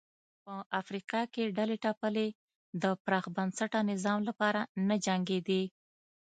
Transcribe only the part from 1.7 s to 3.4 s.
ټپلې د پراخ